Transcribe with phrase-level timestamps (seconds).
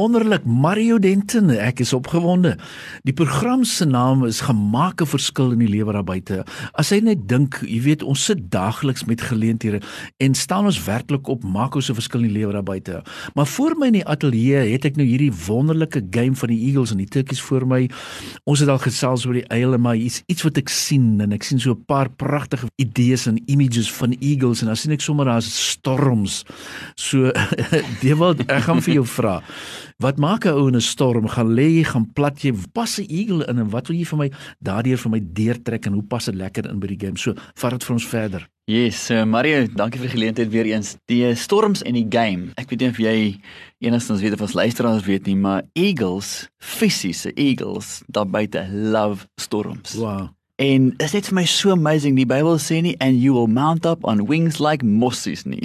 [0.00, 1.50] Wonderlik Mario Denton.
[1.52, 2.54] Ek is opgewonde.
[3.04, 6.44] Die program se naam is Gemaak 'n verskil in die lewe daar buite.
[6.72, 9.80] As jy net dink, jy weet, ons sit daagliks met geleenthede
[10.16, 13.02] en staan ons werklik op maak ons 'n verskil in die lewe daar buite.
[13.34, 16.90] Maar voor my in die ateljee het ek nou hierdie wonderlike game van die Eagles
[16.90, 17.90] en die Turkies voor my.
[18.44, 21.42] Ons het al gesels oor die eile, maar iets iets wat ek sien en ek
[21.42, 25.26] sien so 'n paar pragtige idees en images van Eagles en dan sien ek sommer
[25.26, 26.44] daar's storms.
[26.94, 27.32] So
[28.02, 29.42] Dewald, ek gaan vir jou vra.
[30.00, 31.28] Wat maak 'n ou in 'n storm?
[31.28, 34.30] Gaan lê gaan plat jy, pas 'n eagle in en wat wil jy vir my
[34.58, 37.18] daardeur vir my deurtrek en hoe pas dit lekker in by die game?
[37.18, 38.48] So, vat dit vir ons verder.
[38.64, 40.96] Yes, uh, Mario, dankie vir die geleentheid weer eens.
[41.06, 42.52] Die storms in die game.
[42.56, 43.40] Ek weet nie of jy
[43.78, 49.94] enigstens weet of ons luisteraars weet nie, maar eagles, fisiese eagles, daar buite love storms.
[49.94, 50.30] Wow.
[50.60, 53.86] En is net vir my so amazing die Bybel sê nie and you will mount
[53.88, 55.64] up on wings like mosses nie.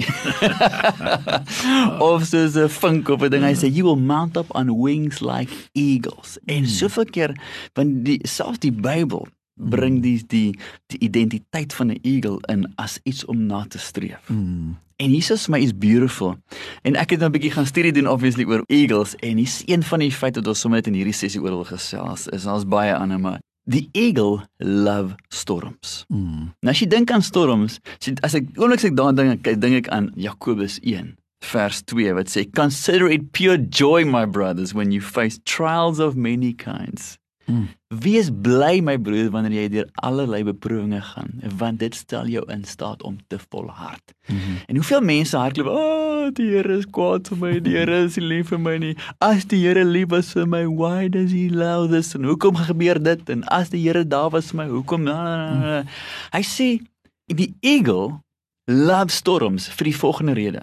[2.06, 5.20] of soos 'n vink of 'n ding hy sê you will mount up on wings
[5.20, 6.38] like eagles.
[6.46, 6.72] En Hmm.
[6.78, 7.36] soveel keer
[7.74, 10.56] want die selfs die Bybel bring die die
[10.88, 14.20] die identiteit van 'n eagle in as iets om na te streef.
[14.28, 14.76] Mm.
[14.96, 16.36] En Jesus my is beautiful.
[16.82, 19.82] En ek het nou 'n bietjie gaan studie doen obviously oor eagles en dis een
[19.82, 22.28] van die feite wat ons sommer net in hierdie sessie oor wil gesels.
[22.28, 26.04] Is ons baie ander maar die eagle love storms.
[26.08, 26.50] Mm.
[26.62, 27.80] Nou as jy dink aan storms,
[28.22, 31.14] as, ek oomblik ek daaraan dink, kyk dink ek aan Jakobus 1
[31.46, 36.16] vers 2 wat sê consider it pure joy my brothers when you face trials of
[36.16, 37.18] many kinds.
[37.46, 37.68] Mm.
[38.02, 42.64] Wees bly my broer wanneer jy deur allerlei beproewinge gaan, want dit stel jou in
[42.66, 44.14] staat om te volhard.
[44.26, 44.56] Mm -hmm.
[44.66, 45.78] En hoeveel mense hardloop, "O,
[46.26, 48.96] oh, die Here is kwaad vir my, die Here is nie lief vir my nie.
[49.18, 52.14] As die Here lief was vir my, why does he allow this?
[52.14, 53.28] En hoekom gebeur dit?
[53.30, 55.84] En as die Here daar was vir my, hoekom?" Na, na, na, na.
[56.32, 56.82] Hy sê
[57.26, 58.20] die eagle
[58.64, 60.62] love storms vir die volgende rede.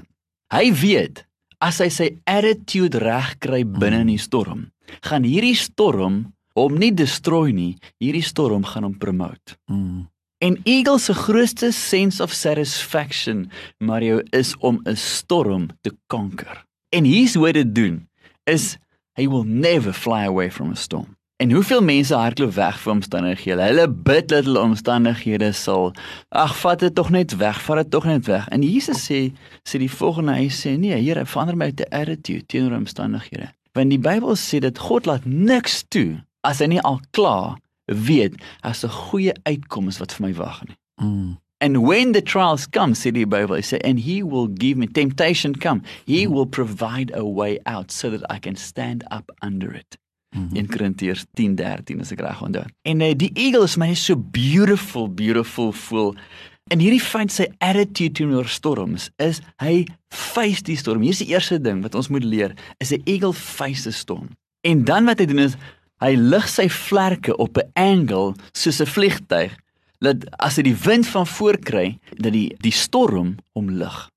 [0.53, 1.25] Hy weet
[1.63, 4.67] as hy sy attitude reg kry binne in die storm,
[5.07, 9.57] gaan hierdie storm hom nie destroy nie, hierdie storm gaan hom promote.
[9.71, 10.07] Mm.
[10.43, 13.49] En Eagle se grootste sense of satisfaction,
[13.79, 16.65] Mario, is om 'n storm te conquer.
[16.89, 18.07] En hier's hoe hy dit doen
[18.43, 18.77] is
[19.13, 21.17] he will never fly away from a storm.
[21.35, 23.61] En hoeveel mense hardloop weg vir omstandighede?
[23.61, 25.93] Hulle bid dat hulle omstandighede sal
[26.29, 28.47] ag vat dit tog net weg, vat dit tog net weg.
[28.47, 29.31] En Jesus sê
[29.69, 33.49] sê die volgende hy sê nee, Here, verander my te attitude teenoor omstandighede.
[33.73, 38.35] Want die Bybel sê dat God laat niks toe as hy nie al klaar weet
[38.61, 40.77] as 'n goeie uitkoms wat vir my wag nie.
[41.01, 41.37] Mm.
[41.63, 44.85] And when the trials come, sê die Bybel, hy sê and he will give me
[44.85, 49.71] temptation come, he will provide a way out so that I can stand up under
[49.73, 49.97] it.
[50.35, 50.57] Mm -hmm.
[50.57, 52.65] In Korintiërs 10:13 as ek reg onthou.
[52.81, 56.15] En uh, die eagle is my net so beautiful, beautiful voel.
[56.67, 61.01] En hierdie fyn sy attitude teenoor storms is hy face die storm.
[61.01, 64.29] Hier's die eerste ding wat ons moet leer, is 'n eagle face 'n storm.
[64.61, 65.55] En dan wat hy doen is
[66.03, 69.55] hy lig sy vlerke op 'n angle soos 'n vliegtyg
[70.03, 74.09] dat as hy die wind van voor kry, dat die die storm hom lig.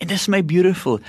[0.00, 1.00] En dis my beautiful.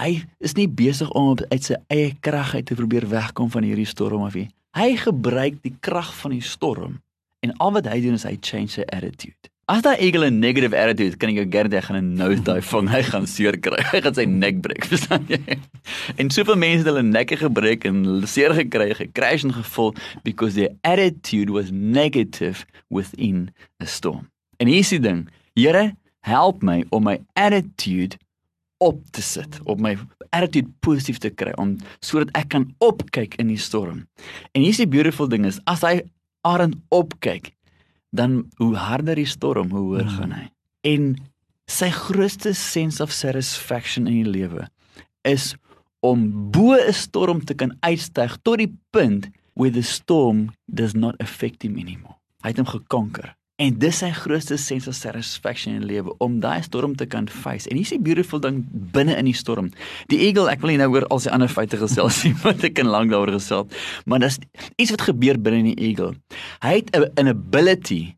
[0.00, 3.88] Hy is nie besig om uit sy eie krag uit te probeer wegkom van hierdie
[3.88, 4.48] storm of nie.
[4.76, 7.00] Hy gebruik die krag van die storm
[7.40, 9.51] en al wat hy doen is hy change sy attitude.
[9.70, 12.88] As daai eagle 'n negative attitude, kan ek jou garandeer hy gaan 'n nosedive vang.
[12.90, 13.78] Hy gaan seer kry.
[13.92, 15.58] Hy gaan sy nek breek, verstaan jy?
[16.18, 20.74] En soveel mense het hulle nekke gebreek en seer gekry, gecrash en geval because their
[20.82, 24.26] attitude was negative within a storm.
[24.58, 25.28] En hier is die ding.
[25.54, 25.94] Here,
[26.26, 28.18] help my om my attitude
[28.82, 29.94] op te sit, op my
[30.30, 34.08] attitude positief te kry om sodat ek kan opkyk in die storm.
[34.58, 36.00] En hier's die beautiful ding is as hy
[36.42, 37.52] arend opkyk,
[38.12, 40.14] dan hoe harder die storm, hoe hoër Mhm.
[40.16, 40.46] gaan hy.
[40.84, 41.16] En
[41.66, 44.68] sy grootste sense of satisfaction in die lewe
[45.24, 45.54] is
[46.00, 51.14] om bo 'n storm te kan uitstyg tot die punt where the storm does not
[51.20, 52.16] affect him anymore.
[52.42, 53.36] Hy het hom gekonker.
[53.60, 57.68] En dis sy grootste sense of satisfaction in lewe om daai storm te kan face.
[57.68, 58.62] En hier's die beautiful ding
[58.94, 59.68] binne in die storm.
[60.08, 62.78] Die eagle, ek wil nie nou oor al sy ander feite gesels nie, want ek
[62.80, 64.40] kan lank daaroor gesels, maar dis
[64.80, 66.14] iets wat gebeur binne in die eagle.
[66.64, 68.16] Hy het 'n ability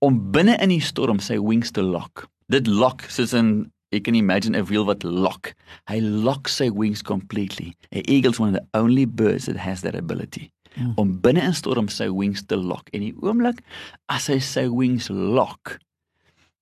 [0.00, 2.26] om binne in die storm sy wings te lock.
[2.48, 5.52] Dit lock soos in you can imagine a wheel wat lock.
[5.90, 7.74] Hy lock sy wings completely.
[7.92, 10.92] An eagle's one of the only birds that has that ability Mm.
[11.02, 12.90] om binne in storm sy wings te lock.
[12.94, 13.62] En die oomblik
[14.12, 15.78] as hy sy wings lock,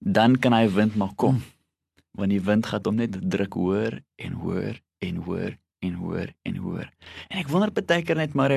[0.01, 1.43] dan kan hy wind maar kom.
[2.17, 6.57] Want die wind gaan hom net druk hoër en hoër en hoër en hoër en
[6.57, 6.89] hoër.
[7.29, 8.55] En ek wonder baie keer net maar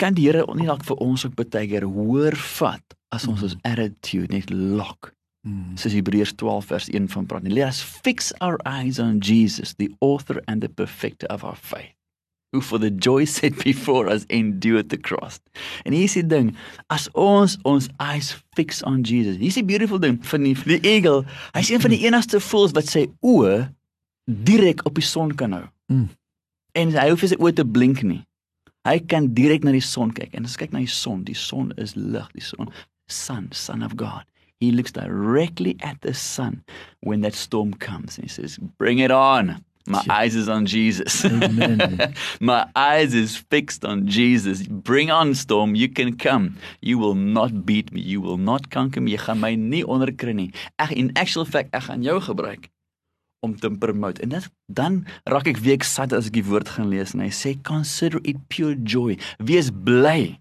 [0.00, 3.58] kan die Here nie dalk vir ons ook baie keer hoër vat as ons ons
[3.68, 5.12] attitude net lock.
[5.42, 5.74] Mm.
[5.76, 7.48] Soos Hebreërs 12 vers 1 van praat.
[7.50, 11.98] Let us fix our eyes on Jesus, the author and the perfecter of our faith.
[12.52, 15.40] Who for the joy set before us endured the cross.
[15.84, 16.50] En hier is die ding,
[16.92, 19.38] as ons ons eyes fix on Jesus.
[19.40, 21.22] Hier is die beautiful ding van die, die eagle.
[21.56, 23.70] Hy's een van die enigste voëls wat sy oë
[24.44, 25.64] direk op die son kan hou.
[25.88, 26.10] Mm.
[26.76, 28.20] En hy hoef sy oë te blink nie.
[28.84, 30.36] Hy kan direk na die son kyk.
[30.36, 32.68] En as kyk na die son, die son is lig, die son,
[33.08, 34.28] sun, son of God.
[34.60, 36.60] He looks directly at the sun
[37.00, 40.14] when that storm comes and he says, "Bring it on." My Yeah.
[40.22, 41.24] eyes is on Jesus.
[41.26, 42.14] Amen.
[42.40, 44.62] My eyes is fixed on Jesus.
[44.66, 46.56] Bring on storm, you can come.
[46.80, 48.00] You will not beat me.
[48.00, 49.10] You will not conquer me.
[49.16, 50.52] Jy gaan my nie onderkry nie.
[50.78, 52.70] Ek in actual fact ek gaan jou gebruik
[53.42, 54.22] om te promote.
[54.22, 57.32] En dit dan raak ek weer excited as ek die woord gaan lees en hy
[57.34, 59.18] sê consider it pure joy.
[59.42, 60.38] Wees bly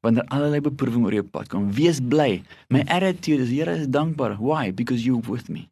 [0.00, 1.68] wanneer allerlei beproewing oor jou pad kom.
[1.76, 2.40] Wees bly.
[2.72, 4.38] My attitude is Here is dankbaar.
[4.40, 4.70] Why?
[4.72, 5.68] Because you with me.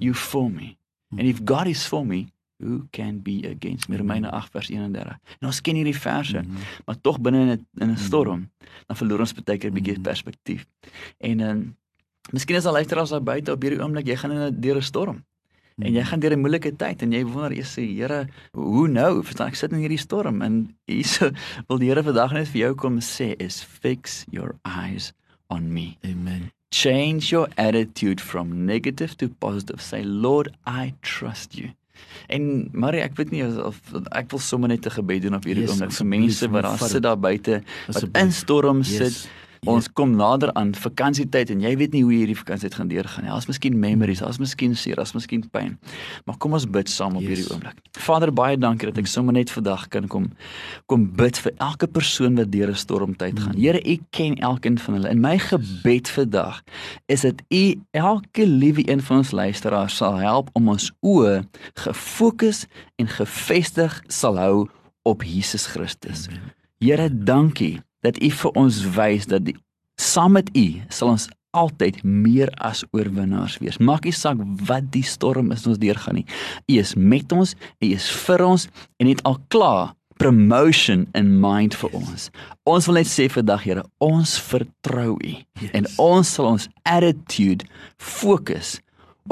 [0.00, 0.78] You for me.
[1.18, 2.26] And if God is for me,
[2.58, 3.96] who can be against me?
[3.96, 5.18] Romeine 8 vers 31.
[5.40, 6.56] En ons ken hierdie verse, Mhm.
[6.86, 8.50] maar tog binne in 'n in 'n storm,
[8.86, 10.66] dan verloor ons baie keer 'n bietjie perspektief.
[11.20, 11.76] En dan
[12.32, 14.82] miskien is al luisteraars daar buite op hierdie oomblik, jy gaan in 'n deur 'n
[14.82, 15.24] storm.
[15.78, 19.22] En jy gaan deur 'n moeilike tyd en jy wonder sê Here, hoe nou?
[19.24, 21.30] Verstaan ek sit in hierdie storm en hierso
[21.68, 25.12] wil die Here vandag net vir jou kom sê is fix your eyes
[25.50, 25.96] on me.
[26.04, 26.52] Amen.
[26.74, 29.80] Change your attitude from negative to positive.
[29.80, 31.70] Say, Lord, I trust you.
[32.28, 35.44] En Marie, ek weet nie of, of ek wil sommer net 'n gebed doen op
[35.46, 38.96] hierdie Yes, oomblik vir mense wat daar sit daar buite wat in storm Yes.
[38.96, 39.30] sit.
[39.64, 43.30] Ons kom nader aan vakansietyd en jy weet nie hoe hierdie vakansietyd gaan deurgaan nie.
[43.32, 45.78] Daar's miskien memories, daar's miskien seer, daar's miskien pyn.
[46.26, 47.30] Maar kom ons bid saam op Yes.
[47.30, 47.78] hierdie oomblik.
[48.04, 50.26] Vader, baie dankie dat ek sommer net vandag kan kom
[50.90, 53.56] kom bid vir elke persoon wat deur 'n stormtyd gaan.
[53.56, 55.08] Here, U ken elkeen van hulle.
[55.08, 56.62] In my gebed vandag
[57.06, 62.66] is dit U elke liewe een van ons luisteraars sal help om ons oë gefokus
[62.96, 64.68] en gefestig sal hou
[65.02, 66.28] op Jesus Christus.
[66.78, 69.56] Here, dankie dat U vir ons wys dat die,
[69.96, 73.78] saam met U sal ons altyd meer as oorwinnaars wees.
[73.78, 76.26] Maak nie saak wat die storm is ons deurgaan nie.
[76.68, 78.68] U is met ons, U is vir ons
[79.00, 82.28] en het al klaar promotion in mind vir ons.
[82.70, 85.70] Ons wil net sê vandag Here, ons vertrou U Yes.
[85.72, 87.66] en ons sal ons attitude
[87.98, 88.78] fokus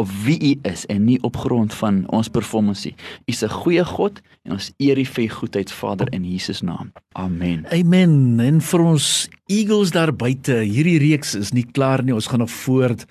[0.01, 2.97] op wie U is en nie op grond van ons performance nie.
[3.29, 6.63] U is 'n goeie God en ons eer U vir U goedheid Vader in Jesus
[6.63, 6.93] naam.
[7.13, 7.67] Amen.
[7.71, 8.41] Amen.
[8.41, 9.07] En vir ons
[9.53, 12.15] Eagles daar buite, hierdie reeks is nie klaar nie.
[12.17, 13.03] Ons gaan nog voort,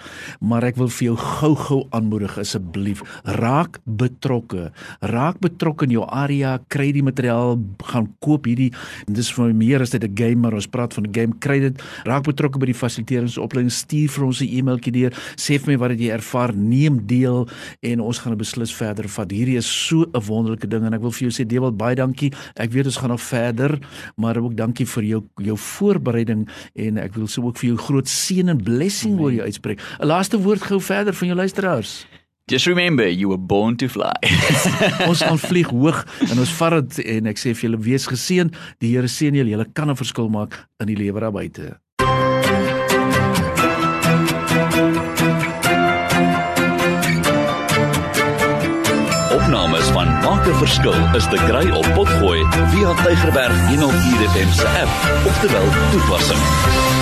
[0.42, 3.04] maar ek wil vir jou gou-gou aanmoedig asseblief,
[3.38, 4.72] raak betrokke.
[5.06, 7.60] Raak betrokke in jou area, kry die materiaal,
[7.92, 8.72] gaan koop hierdie.
[9.06, 11.34] Dis vir my meer as dit 'n game, maar ons praat van 'n game.
[11.40, 11.82] Kry dit.
[12.06, 13.72] Raak betrokke by die fasiliteeringsopleiding.
[13.72, 15.12] Stuur vir ons 'n e-mailtjie deur.
[15.36, 16.56] Sê vir my wat jy ervaar?
[16.56, 17.48] Neem deel
[17.82, 19.32] en ons gaan dit beslis verder vat.
[19.32, 22.32] Hierdie is so 'n wonderlike ding en ek wil vir jou sê Dewald baie dankie.
[22.58, 23.78] Ek weet ons gaan nog verder,
[24.18, 28.10] maar ook dankie vir jou jou voorbereiding en ek wil so ook vir jou groot
[28.10, 29.80] seën en blessing oor jou uitspreek.
[30.00, 32.06] 'n Laaste woord gou verder van jou luisteraars.
[32.48, 34.12] Just remember you were born to fly.
[35.10, 38.52] Ons gaan vlieg hoog en ons vat dit en ek sê vir julle wees geseën.
[38.84, 39.54] Die Here seën julle.
[39.54, 41.80] Julle kan 'n verskil maak in die lewe daar buite.
[49.52, 54.68] Opnames van Maak 'n Verskil is te kry op Potgooi via Tygerberg 104 FM se
[54.68, 57.01] app of te wel toepassing.